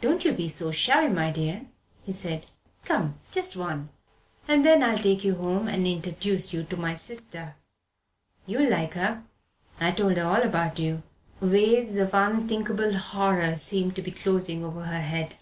[0.00, 1.66] "Don't you be so shy, my dear,"
[2.04, 2.46] he said.
[2.84, 3.88] "Come just one!
[4.46, 7.56] And then I'll take you home and interduce you to my sister.
[8.46, 9.24] You'll like her.
[9.80, 11.02] I've told her all about you."
[11.40, 15.34] Waves of unthinkable horror seemed to be closing over her head.